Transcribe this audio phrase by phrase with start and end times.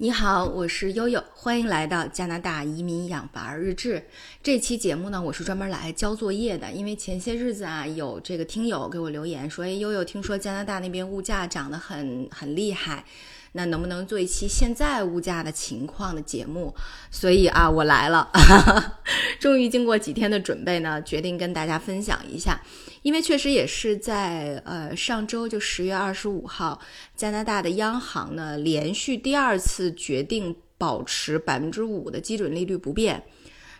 [0.00, 4.00] 你好，我是悠悠，欢迎来到加拿大移民养娃日志。
[4.40, 13.04] 这期节目呢，我是专门来交作业的，因为前些日子啊，有这个听友给我留言说，哎，悠悠，听说加拿大那边物价涨得很很厉害。
[13.52, 16.74] 那能不能做一期现在物价的情况的节目？
[17.10, 18.30] 所以啊，我来了，
[19.40, 22.60] 终于经过几天的准备呢，决定跟大家分享一下。
[23.02, 26.80] 因为确实也是在呃上周就十月二十五号，
[27.16, 33.22] 加拿大的央行呢连续第二次决定保持百分之五的基准利率不变。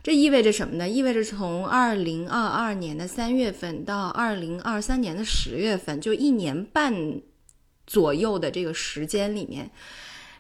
[0.02, 0.88] 这意味着什么呢？
[0.88, 7.20] 意味着从二零二二年的三月份到二零二三年的十月份，就一年半。
[7.88, 9.70] 左右的这个时间里面，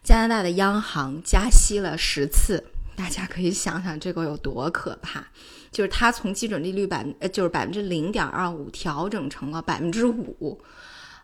[0.04, 2.62] 加拿大的央行加息了十次，
[2.94, 5.26] 大家可以想想这个有多可怕。
[5.72, 10.60] 就是它从基准利率百呃就是百分之零点二五调整成了百分之五，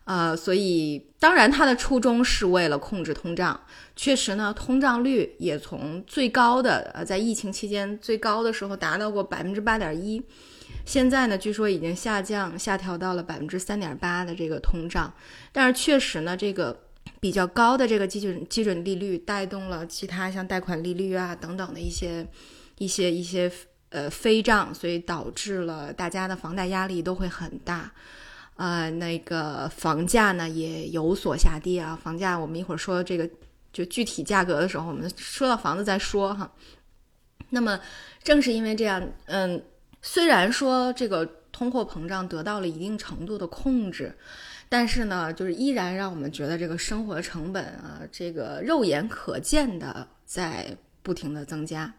[0.05, 3.59] 呃，所以当然它的初衷是为了控制通胀，
[3.95, 10.23] 确实呢，通胀率也从最高的呃在疫情期间最高的时候达到过百分之八点一。
[10.85, 15.13] 现在呢，据说已经下降下调到了百分之三点八的这个通胀，
[15.51, 16.79] 但是确实呢，这个
[17.21, 22.27] 比较高的这个基准基准利率带动了其他像贷款利率啊等等的一些
[22.79, 23.51] 一些一些
[23.89, 27.91] 呃飞涨，所以导致了大家的房贷压力都会很大，
[28.57, 31.99] 呃，那个房价呢也有所下跌啊。
[32.01, 33.29] 房价我们一会儿说这个
[33.73, 36.53] 就具体价格的时候，我们说到房子再说哈。
[37.49, 37.81] 那么
[38.23, 39.63] 正是因为这样，嗯。
[40.07, 44.15] 虽然说这个通货膨胀得到了一定程度的控制，
[44.69, 51.95] 但是呢，就是依然让我们觉得这个生活成本啊，这个肉眼可见的在不停的增加。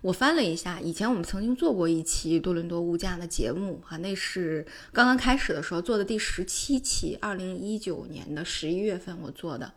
[0.00, 9.70] 我翻了一下，以前我们曾经做过一期多伦多物价的节目啊，那是刚刚开始的时候做的第十七期，二零一九年的十一月份我做的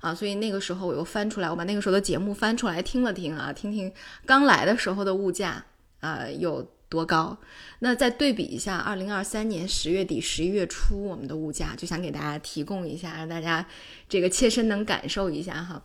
[0.00, 3.92] 啊，所以那个时候我又翻出来，我把那个时候的节目翻出来听了听啊，听听
[4.24, 5.64] 刚来的时候的物价
[5.98, 6.64] 啊有。
[6.88, 7.38] 多高？
[7.80, 13.66] 那再对比一下，二零二三年十月底、十一月初我们的物价，就想给大家提供一下，让大家
[14.08, 15.82] 这个切身能感受一下哈。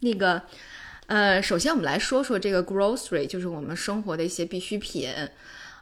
[0.00, 0.42] 那个，
[1.06, 5.08] 呃，首先我们来说说这个 grocery，就是我们生活的一些必需品。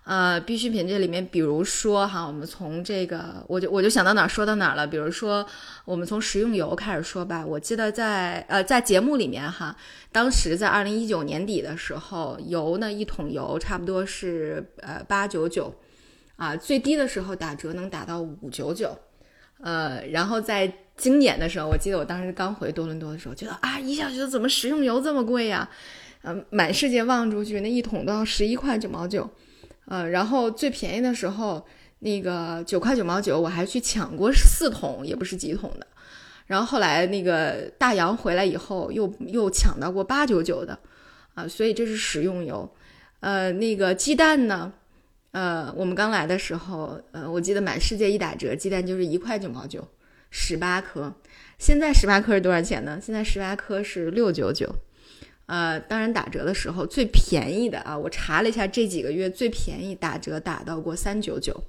[0.09, 4.87] 呃，必需品这里面，比如说哈，我们从这个，我就我就想到哪儿说到哪儿了。
[4.87, 5.47] 比如说，
[5.85, 7.45] 我们从食用油开始说吧。
[7.45, 9.77] 我记得在呃在节目里面哈，
[10.11, 15.75] 当时在二零一九年底的时候，油呢一桶油差不多是呃八九九，
[16.37, 18.97] 啊最低的时候打折能打到五九九，
[19.61, 25.69] 呃，然后在今年的时候，我记得我当时刚回多伦多的时候，觉得啊一下觉得怎么食用油这么贵呀？
[26.23, 29.29] 嗯，满世界望出去，那一桶都要十一块九毛九。
[29.89, 31.67] 呃，然后最便宜的时候，
[32.01, 35.87] 那个九块九毛九，我还去抢过四桶，也不是几桶的。
[36.47, 40.79] 然后后来那个大洋回来以后，又又抢到过八九九的，
[41.35, 42.71] 啊，所以这是食用油。
[43.21, 44.73] 呃，那个鸡蛋呢？
[45.33, 49.87] 呃，我们刚来的时候，呃，我记得满世界一打折，鸡蛋就是一块九毛九，
[50.31, 51.15] 十八颗。
[51.59, 52.99] 现在十八颗是多少钱呢？
[53.03, 54.75] 现在十八颗是六九九。
[55.49, 61.65] 呃，当然打折的时候最便宜的啊，我查了一下这几个月最便宜打折打到过三九九。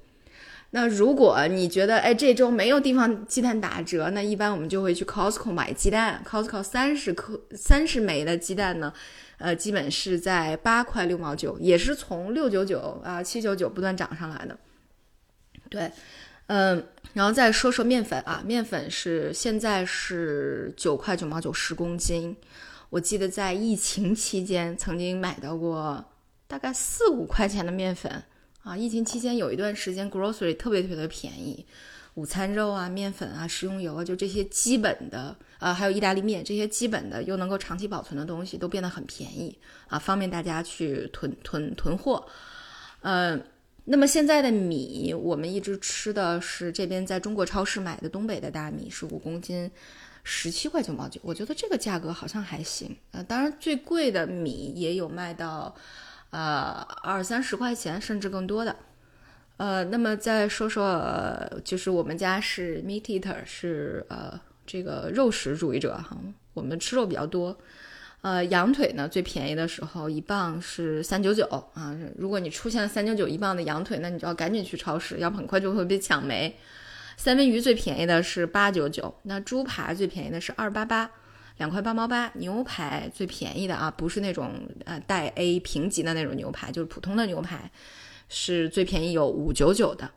[0.72, 6.22] 那如果你觉得哎这周没有地方鸡蛋打折，那一般我们就会去 Costco 买鸡蛋。
[6.28, 8.92] Costco 三十克三十枚的鸡蛋呢，
[9.38, 14.58] 呃，基本是在八块六毛九，也是从六九九啊七九九不断涨上来的。
[15.70, 15.90] 对，
[16.48, 22.36] 嗯，然后再说说面粉啊，面粉是现在是九块九毛九十公斤。
[22.90, 26.04] 我记得在疫情期间曾经买到过
[26.48, 28.22] 大概四五块钱的面粉
[28.62, 28.76] 啊。
[28.76, 31.64] 疫情期间有一段时间，grocery 特别特别的便宜，
[32.14, 39.56] 午餐肉啊、面粉啊、食用油啊，就这些基本的，呃，还有意大利面这些基本的又能够长期保存的东西都变得很便宜
[39.86, 42.26] 啊，方便大家去囤囤囤货。
[43.02, 43.40] 嗯，
[43.84, 49.70] 那么现在的米，我们一直吃的是这边在中国超市买的东北的大米，是五公斤。
[50.32, 52.96] 十七块九毛九，我觉得这个价格好像还行。
[53.10, 55.74] 呃，当然最贵的米也有卖到，
[56.30, 58.76] 呃二三十块钱甚至更多的。
[59.56, 66.16] 呃，那么再说说，就是我们家是 meat eater，是呃这个肉食主义者哈，
[66.54, 67.58] 我们吃肉比较多。
[68.20, 71.44] 呃，羊腿呢最便宜的时候一磅是三九九
[71.74, 76.56] 啊，如果你出现了三九九一磅的羊腿，那你就要赶紧去超市，要不很快就会被抢没。
[77.20, 81.10] 三文鱼最便宜的是八九九，那猪排最便宜的是二八八，
[81.58, 82.32] 两块八毛八。
[82.36, 87.70] 牛排最便宜的啊，不是那种呃带 A 评级的那种牛排，就是普通的牛排，
[88.30, 90.10] 是最便宜有五九九的。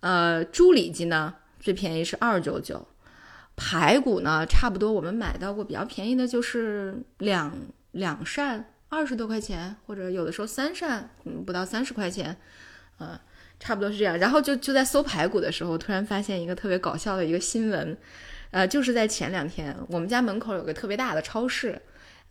[0.00, 2.88] 呃，猪里脊呢最便宜是二九九，
[3.54, 7.56] 排骨呢，差不多我们买到过比较便宜的，就是两
[7.92, 12.36] 两扇二十多块钱，或者有的时候三扇，嗯，不到三十块钱，
[12.98, 13.20] 呃，
[13.62, 14.18] 差不多是这样。
[14.18, 17.96] 然后就就在搜排骨的时候，突然发现一个特别搞笑的一个新闻，
[18.50, 21.80] 呃，就是在前两天，我们家门口有个特别大的超市，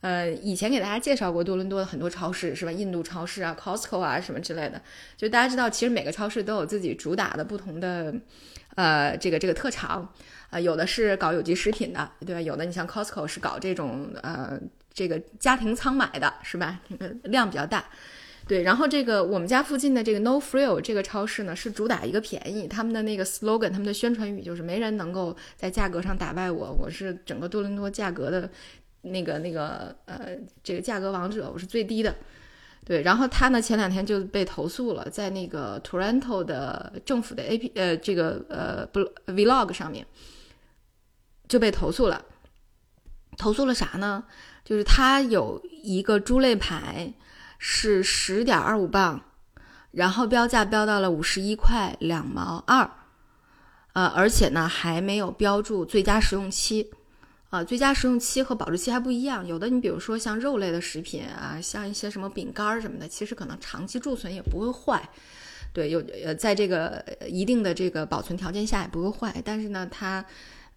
[0.01, 2.71] 呃，以前给大家介绍过多伦多的很多超市，是吧？
[2.71, 4.81] 印度超市啊，Costco 啊什么之类的，
[5.15, 8.13] 就大家知道，其实每个超市都有自己主打的不同的，
[8.75, 10.13] 呃，这个这个特长。
[10.51, 12.41] 啊，有的是搞有机食品的，对吧？
[12.41, 14.59] 有的你像 Costco 是搞这种呃
[14.93, 16.77] 这个家庭仓买的，是吧？
[17.23, 17.85] 量比较大，
[18.51, 18.63] 对。
[18.63, 28.49] 然后这个我们家附近的这个 No Frill 这个超市呢，是主打一个便宜，他们的那个 slogan，他们的宣传语就是没人能够在价格上打败我，我是整个多伦多价格的
[29.03, 32.13] 那个那个呃这个价格王者，我是最低的。
[32.83, 38.87] 对，然后他呢前两天就被投诉了，在那个 Toronto 的政府的 A P 呃这个呃
[39.27, 40.05] Vlog 上面。
[41.47, 42.23] 就被投诉了，
[43.37, 44.23] 投诉了啥呢？
[44.63, 47.13] 就是他有一个猪肋排
[47.63, 49.21] 是十点二五磅，
[49.91, 52.89] 然后标价标到了五十一块两毛二，
[53.93, 56.91] 呃，而且呢还没有标注最佳食用期，
[57.51, 59.45] 啊，最佳食用期和保质期还不一样。
[59.45, 65.07] 有的你比如说像肉类的食品啊，像一些什么饼干什么的，其实可能长期贮存也不会坏，
[65.71, 70.25] 对，有呃在这个一定的这个保存条件下也不会坏，但是呢它。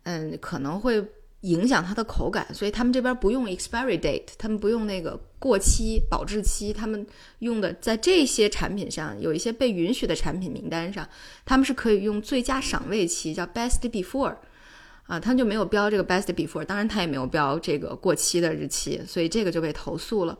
[0.07, 1.03] 嗯，可能会
[1.45, 7.07] 影响它的口感，所以他们这边不用 expiry date，他们不用那个过期保质期，他们
[7.41, 11.07] 用的在这些产品上有一些被允许的产品名单上，
[11.45, 14.35] 他们是可以用最佳赏味期，叫 best before，
[15.07, 20.39] 啊，他们就没有标这个 best before，当然他也没有标这个过期的日期，所以这个就被投诉了。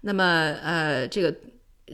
[0.00, 0.24] 那么，
[0.62, 1.36] 呃，这个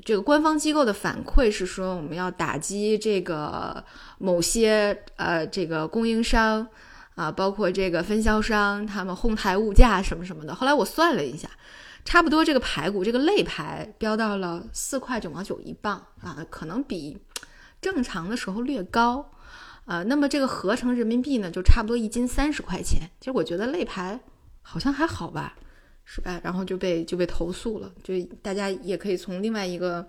[0.05, 3.85] 这个官方机构的反馈是说，我们要打击这个
[4.19, 6.65] 某些呃这个供应商。
[7.17, 10.55] 啊，包括这个分销商，他们哄抬物价什么什么的。
[10.55, 11.49] 后来我算了一下，
[12.05, 17.19] 差不多这个排骨这个肋排飙到了四块九毛九一磅啊，可能比
[17.81, 19.33] 正常的时候略高。
[19.87, 23.11] 呃，那么这个合成人民币呢，就差不多一斤三十块钱。
[23.19, 24.21] 其实我觉得肋排
[24.63, 25.57] 好像还好吧，
[26.05, 26.41] 是吧？
[26.45, 27.91] 然后就被就被投诉了。
[28.05, 28.13] 就
[28.43, 30.07] 大家也可以从另外一个。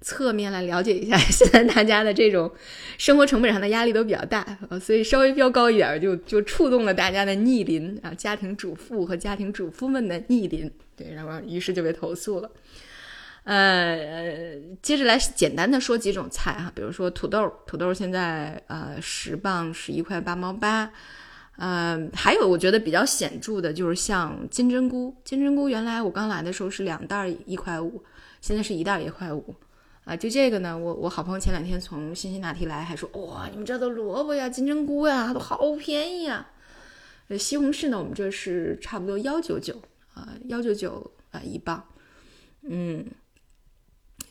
[0.00, 2.50] 侧面来了解一下，现在大家的这种
[2.98, 4.46] 生活成本上的压力都比较大，
[4.80, 12.50] 所以稍微标高一点就就触动了大家的逆鳞啊，家庭主妇和家庭主妇们的逆鳞，对，然后于是就被投诉了。
[13.44, 20.90] 呃，接着来简单的说几种菜哈，比如说土豆，土豆现在呃十磅十一块八毛八，
[21.56, 28.02] 呃，还有我觉得比较显著的就是像金针菇，金针菇原来我刚来的时候是两袋一块五，
[28.40, 29.54] 现在是一袋一块五。
[30.04, 36.50] 啊，就这个呢，我我好朋友前两天从新西那提来，还说哇，你们这的萝卜呀、金针菇呀，都好便宜啊。
[37.38, 39.80] 西红柿呢，我们这是差不多幺九九
[40.12, 41.82] 啊，幺九九啊一磅。
[42.60, 43.06] 嗯，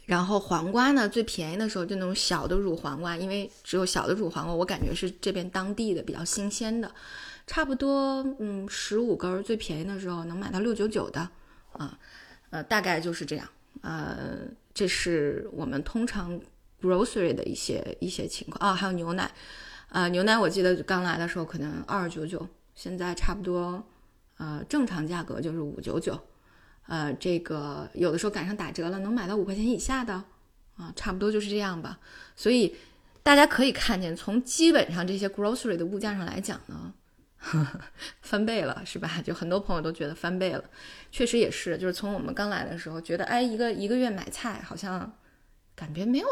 [0.06, 6.92] 然后黄瓜呢，最便宜的时候就那种小的乳黄瓜，因为只有小的乳黄瓜，我感觉是这边当地的比较新鲜的，
[7.48, 11.28] 差不多嗯十五根，最便宜的时候能买到六九九的
[11.72, 11.98] 啊，
[12.52, 13.50] 呃，大概就是这样，
[13.81, 14.38] 呃。
[14.74, 16.40] 这是我们通常
[16.81, 19.31] grocery 的一些一些情况啊，还有牛奶，
[19.90, 23.86] 啊，牛奶我记得刚来的时候可能二九九，现在差不多，
[24.38, 26.20] 呃，正常价格就是五九九，
[26.88, 30.14] 呃，这个有的时候赶上打折了，能买到五块钱以下的，
[30.78, 32.00] 啊，差不多就是这样吧。
[32.36, 32.76] 所以
[33.21, 36.94] 大家可以看见，从基本上这些 grocery 的物价上来讲呢。
[38.21, 39.21] 翻倍了是吧？
[39.23, 40.64] 就很多朋友都觉得翻倍了，
[41.12, 41.78] 确实也是。
[41.78, 45.12] 就是从我们刚来的时候，觉得哎，一个一个月买菜好像
[45.76, 46.28] 感觉没有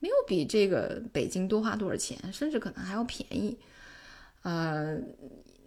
[0.00, 3.58] 没有比这个北京多花多少钱，甚至可能还要便宜。
[4.42, 4.98] 呃，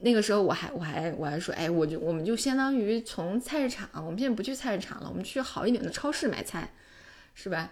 [0.01, 6.73] 那个时候我还我还我还说，哎，我就我们就相当于从菜市场，我们现在不去菜市场了，我们去好一点的超市买菜，
[7.35, 7.71] 是吧？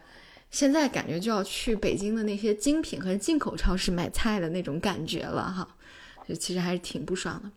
[0.51, 5.75] 现在感觉就要去北京的那些精品和进口超市买菜的那种感觉了哈。
[6.27, 7.49] 就其实还是挺不爽的。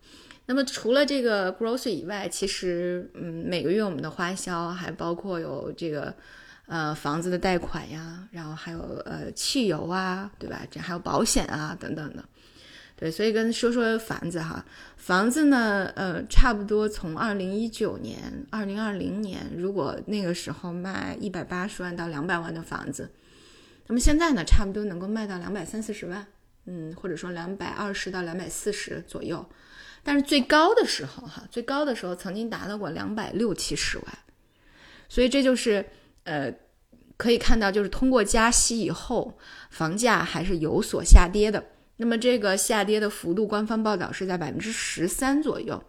[0.46, 6.14] 那么除了这个 grocery 以外，其实嗯，每个月我们的花销还包括有这个
[6.66, 10.66] 呃房子的贷款呀，然后还有呃汽油啊，对吧？
[10.70, 12.24] 这还有保险啊等等的。
[12.96, 14.64] 对，所以跟说说房子哈，
[14.96, 23.10] 房子呢，呃，差不多从二零一九年、二零二零年，如果那个时候卖一百八十万到两百万的房子，
[23.86, 26.26] 那么现在呢，差不多能够卖到两百三四十万。
[26.70, 29.48] 嗯，或者说两百二十到两百四十左右，
[30.02, 34.06] 但是最高的时候哈，最高的时候曾经达到过两百六七十万，
[35.08, 35.86] 所以这就是
[36.24, 36.52] 呃
[37.16, 39.38] 可以看到，就是通过加息以后，
[39.70, 41.64] 房价还是有所下跌的
[41.96, 45.82] 那么这个下跌的幅度，官方报道是在百分之十三左右。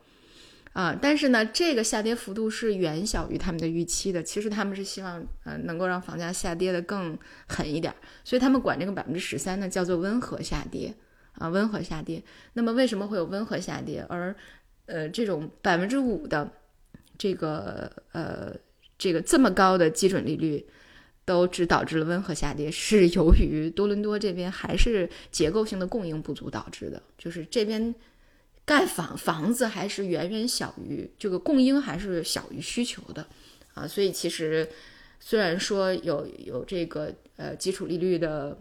[0.79, 4.23] 啊，但是呢，这个下跌幅度是远小于他们的预期的。
[4.23, 7.19] 其实他们是希望，呃，能够让房价下跌的更
[7.49, 7.93] 狠一点，
[8.23, 10.95] 所以他们管这个百分之十三呢叫做温和下跌，
[11.33, 12.23] 啊，温和下跌。
[12.53, 14.05] 那么为什么会有温和下跌？
[14.07, 14.33] 而，
[14.85, 16.49] 呃，这种百分之五的
[17.17, 18.55] 这个，呃，
[18.97, 20.65] 这个这么高的基准利率，
[21.25, 27.93] 都只导致了温和下跌，是由于多伦多这边还是结构性的供应不足导致的，就是这边。
[28.69, 33.25] 盖房房子还是远远小于这个供应，还是小于需求的，
[33.73, 34.69] 啊，所以其实
[35.19, 38.55] 虽然说有有这个呃基础利率的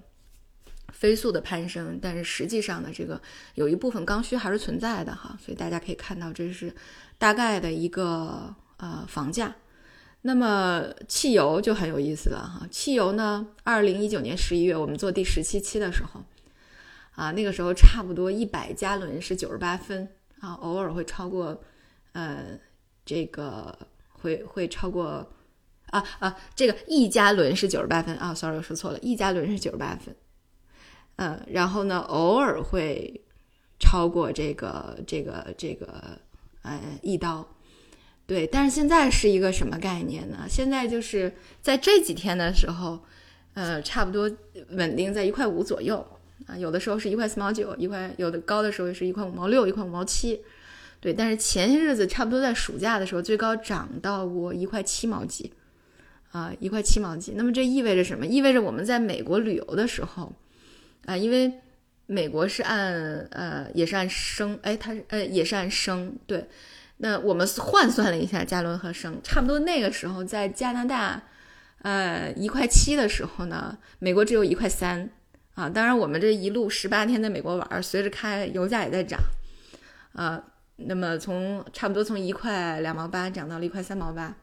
[0.95, 3.21] 飞速的攀升，但是实际上呢，这个
[3.55, 6.75] 有一部分刚需还是存在的哈，所以大家可以看到这是
[7.19, 9.55] 大概的一个呃房价。
[10.23, 16.25] 那么汽油就很有意思了哈，汽油呢，二零一九年十一月我们做第十七期的时候。
[17.19, 20.09] 啊，那个时候差不多一百加仑是九十八分
[20.39, 21.61] 啊，偶尔会超过，
[22.13, 22.57] 呃，
[23.05, 23.77] 这个
[24.13, 25.29] 会会超过，
[25.87, 30.15] 啊啊，这个一加仑是九十八分啊，sorry 我说错了，一加仑是九十八分，
[31.17, 33.21] 嗯，然后呢，偶尔会
[33.81, 36.21] 超过这个这个这个
[36.63, 37.45] 呃一刀，
[38.29, 40.47] 对，但是现在是一个什么概念呢？
[40.49, 43.01] 现在就是在这几天的时候，
[43.55, 44.31] 呃，差不多
[44.71, 46.07] 稳定在一块五左右。
[46.47, 50.41] 啊，有的时候是一块四毛九，一块有的高的时候是一块五毛六，一块五毛七，
[51.01, 51.13] 对。
[51.13, 55.53] 但是前些日子差不多在暑假的时候，最高涨到过一块七毛几，
[56.31, 57.33] 啊，一块七毛几。
[57.37, 58.25] 那么这意味着什么？
[58.25, 60.33] 意味着我们在美国旅游的时候，
[61.05, 61.53] 啊，因为
[62.07, 62.95] 美国是按
[63.33, 66.49] 呃也是按升，哎，它是呃也是按升，对。
[66.99, 71.23] 那我们换算了一下加仑和升，差不多那个时候在加拿大，
[71.83, 75.11] 呃一块七的时候呢，美国只有一块三。
[75.59, 79.19] 啊，当然，我们这一路十八天在美国玩，随着开油价也在涨，
[80.13, 80.41] 啊，
[80.77, 84.37] 那么从差不多从一块两毛八涨到了一块三毛八，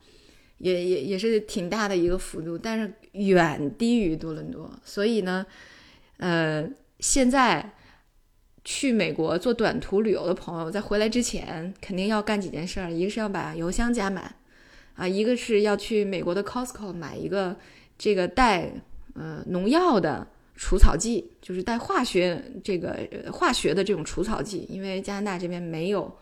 [0.58, 4.70] 也也也是挺大的一个幅度，但是远低于多伦多。
[4.84, 5.46] 所以呢，
[6.18, 6.70] 呃，
[7.00, 7.72] 现在
[8.66, 14.36] 去美国做短途旅游的朋友，在回来之前肯定要干几件事儿，一个是要把油箱加满，
[14.96, 17.56] 啊，一个是要去美国的 Costco 买一个
[17.98, 18.74] 这个带
[19.14, 20.28] 呃农药的。
[20.58, 22.98] 除草剂就是带化学这个
[23.32, 26.18] 化学的这种除草剂，因为加拿大这边没有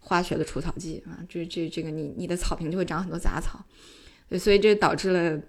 [0.00, 3.64] 化学的除草剂啊，这这这个你你的草坪就会长很多杂草，
[4.38, 5.40] 所以这导致了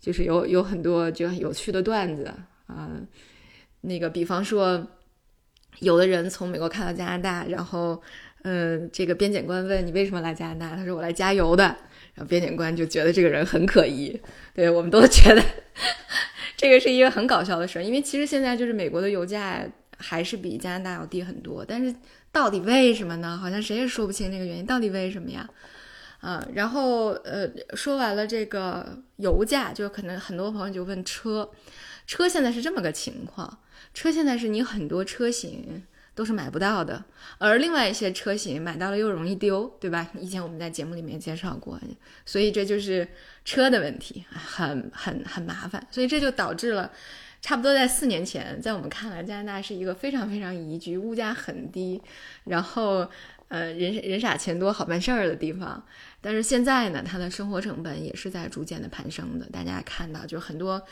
[0.00, 2.32] 就是有有很多就有趣的段子
[2.66, 2.90] 啊，
[3.82, 4.86] 那个比方说
[5.80, 8.00] 有的人从美国看到加拿大，然后
[8.44, 11.64] 嗯，这个边检官问你为什么来加拿大，他说我来加油的，
[12.14, 14.18] 然后边检官就觉得这个人很可疑，
[14.54, 15.42] 对我们都觉得。
[16.56, 19.66] 这个是一个很搞笑的事儿，因为其实现在就是美国的油价
[19.98, 21.94] 还是比加拿大要低很多，但是
[22.30, 23.36] 到底为什么呢？
[23.36, 25.48] 好像谁也说不清这个原因，到底为什么呀？
[26.20, 31.50] 啊，然后呃，说完了这个油价，就可能很多朋友就问车，
[32.06, 33.58] 车现在是这么个情况，
[33.92, 35.84] 车现在是你很多车型。
[36.14, 37.04] 都是买不到的，
[37.38, 40.08] 而另外一些车型买到了又容易丢，对吧？
[40.20, 41.80] 以前我们在节目里面介绍过，
[42.24, 43.06] 所以这就是
[43.44, 45.84] 车的问题，很很很麻烦。
[45.90, 46.90] 所以这就导致了，
[47.44, 52.00] 差不多在四年前，在我们看来，加拿大是一个非常非常宜居、物价很低，
[52.44, 53.06] 然后
[53.48, 55.84] 呃人人傻钱多、好办事儿的地方。
[56.22, 59.44] 但是现在呢，它的生活成本也是在逐渐的攀升的。
[59.52, 60.82] 大家看到，就很多，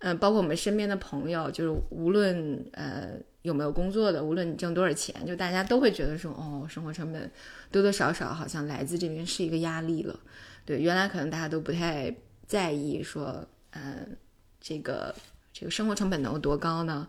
[0.00, 3.12] 嗯，包括我们身边的朋友，就是无论呃。
[3.42, 4.22] 有没有工作的？
[4.22, 7.28] 无论你挣多少钱，就大家都会觉得说，哦，生活成本
[7.72, 10.16] 多多少少好像来自这边是一个压力了。
[10.64, 12.14] 对，原来可能大家都不太
[12.46, 14.16] 在意说，嗯，
[14.60, 15.12] 这个
[15.62, 17.06] 这个生活成本能有多高呢？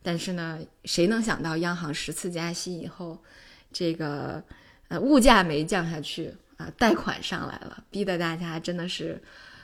[0.00, 3.20] 但是呢，谁能想到央行十次加息以后，
[3.72, 4.40] 这个
[4.86, 9.20] 呃物价没降下去啊，贷款上来了，逼得大家真的是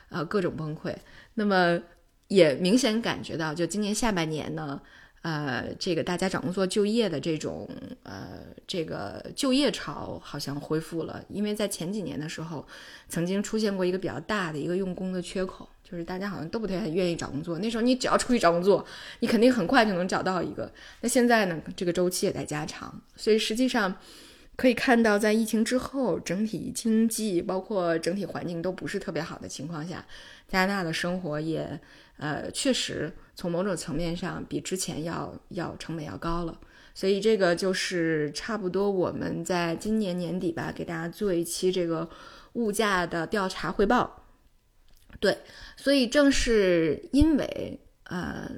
[0.08, 0.92] 呃各种崩溃。
[1.34, 1.80] 那么
[2.26, 4.82] 也明显感觉到，就今年下半年呢。
[5.22, 7.68] 呃，这个大家找工作、就业的这种
[8.02, 12.66] 呃，这个就业潮好像恢复了，因为在前几年的时候，
[13.08, 17.58] 曾经出现过一个比较大的一个用工的缺口，就是大家好像都不太愿意找工作。
[17.58, 18.82] 那时候你只要出去找工作，
[19.20, 20.72] 你肯定很快就能找到一个。
[21.02, 23.94] 那现在呢，这个周期也在加长，所以实际上
[24.56, 30.02] 可以看到，在疫情之后，整体经济包括整体环境都不是特别好的情况下，
[30.49, 31.78] 加拿大的生活也
[32.16, 33.12] 呃确实。
[33.37, 36.58] 从某种层面上，比之前要要成本要高了，
[36.94, 42.08] 所以这个就是差不多我们在今年年底吧，给大家做一期这个
[42.54, 44.22] 物价的调查汇报。
[45.21, 45.38] 对，
[45.76, 48.50] 所以正是因为呃，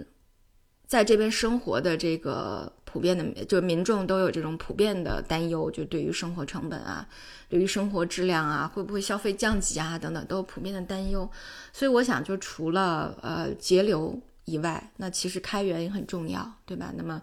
[0.86, 7.06] 在这边生活的这个普遍的，就民众都有这种普遍的担忧，就对于生活成本啊，
[7.48, 11.28] 对于生活质量啊，会不会消费降级啊等等，都有普遍的担忧。
[11.72, 16.92] 所以我想，就除了呃节流以外，那其实开源也很重要，对吧？
[16.96, 17.20] 那么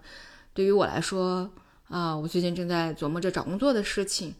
[0.54, 1.50] 对于我来说
[1.88, 4.34] 啊，我最近正在琢磨着找工作的事情，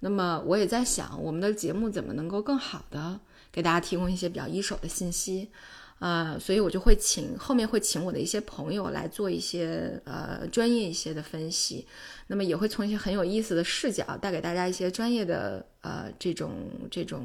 [0.00, 3.20] 那么我也在想，我们的节目怎么能够更好的
[3.56, 5.50] 给大家提供一些比较一手的信息。
[5.98, 11.86] 呃，所以我就会请后面会请我的一些朋友来做一些呃专业一些的分析，
[12.26, 16.50] 那么也会从一些很有意思的视角带给大家一些专业的呃这种
[16.90, 17.24] 这种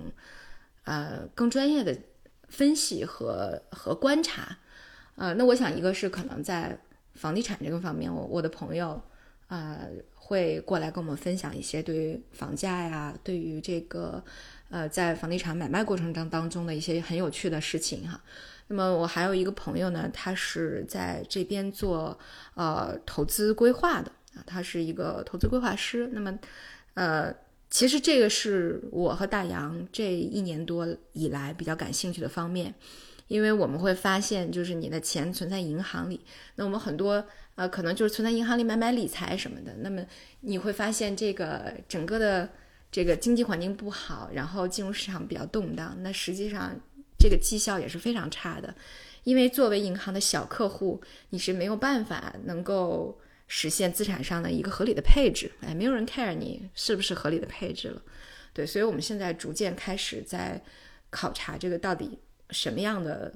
[0.85, 1.93] 呃更专业的
[2.47, 4.57] 分析和和观察，
[5.15, 6.79] 呃，那我想一个是可能在
[7.15, 9.01] 房地产这个方面，我我的朋友
[9.51, 9.79] 啊
[10.15, 14.23] 会过来跟我们分享一些对于房价呀，对于这个
[14.69, 18.21] 呃在房地产买卖过程当当中的一些很有趣的事情哈。
[18.67, 22.17] 那么我还有一个朋友呢，他是在这边做
[22.53, 26.09] 呃投资规划的啊，他是一个投资规划师。
[26.13, 26.39] 那么，
[26.93, 27.35] 呃，
[27.69, 32.73] 其实这个是我和大洋这一年多以来比较感兴趣的方面，
[33.27, 36.21] 因为我们会发现，就是你的钱存在银行里，
[36.55, 39.73] 那我们很多呃可能就是存在银行里买买理财什么的。
[39.77, 40.05] 那么
[40.41, 42.49] 你会发现，这个整个的
[42.91, 46.79] 这个经济环境不好，然后金融市场比较动荡，那实际上。
[47.23, 48.73] 这个绩效也是非常差的，
[49.25, 53.15] 因为作为银行的小客户，你是没有办法能够
[53.47, 55.51] 实现资产上的一个合理的配置。
[55.61, 58.01] 哎，没有人 care 你是不是合理的配置了。
[58.53, 60.59] 对，所以我们现在逐渐开始在
[61.11, 62.17] 考察这个到底
[62.49, 63.31] 什么样的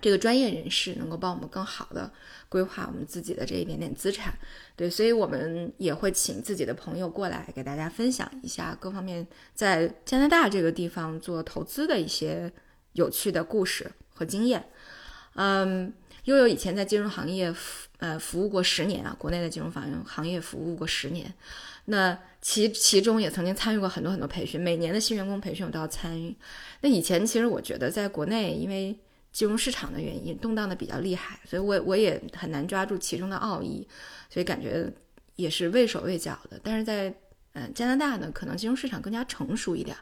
[0.00, 2.10] 这个专业人士能够帮我们更好的
[2.48, 4.32] 规划我们自己的这一点点资产。
[4.76, 12.52] 对，所以我们也会请自己的朋友过来给大家分享一下各方面在加拿大这个地方做投资的一些。
[12.94, 14.64] 有趣的故事和经验，
[15.34, 15.92] 嗯，
[16.24, 21.32] 悠悠以前在金融行业服呃服务过十年啊，国内的金融行业行业服务过十年，
[21.84, 26.34] 那其其中也曾经参与过很多很多培训，每年的新员工培训我都要参与。
[26.80, 28.98] 那以前其实我觉得在国内，因为
[29.32, 33.86] 金融市场的原因动荡的比较厉害，所以我我也很难抓住其中的奥义，
[34.30, 34.92] 所以感觉
[35.36, 36.58] 也是畏手畏脚的。
[36.62, 37.14] 但是在
[37.52, 39.96] 嗯加拿大呢，可能金融市场更加成熟一点。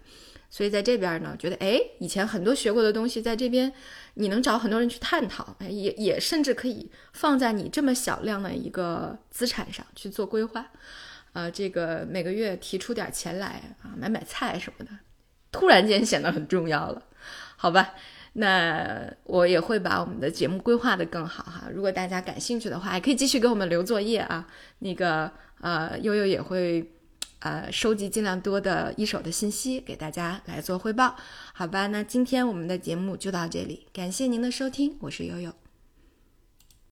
[0.48, 3.70] 所以在这边呢，觉得哎，以前很多学过的东西，在这边
[4.14, 10.70] 你能找很多人去探讨，哎，也也甚至可以放在你这么小量的一个资产上去做规划，
[11.32, 14.92] 呃，这个每个月提出点钱来啊，买买菜什么的，
[15.50, 17.02] 突然间显得很重要了，
[17.56, 17.94] 好吧？
[18.38, 21.68] 那我也会把我们的节目规划的更好哈。
[21.74, 24.46] 如果大家感兴趣的话，也可以继续给我们留作业啊。
[24.78, 26.92] 那个呃，悠悠也会。
[27.40, 31.14] 呃，收集尽量多的一手的信息，给大家来做汇报，
[31.52, 31.86] 好吧？
[31.88, 35.52] 那今天我们的节目就到这里，感谢您的收听，我是悠悠。